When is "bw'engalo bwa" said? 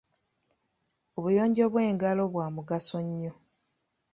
1.71-2.47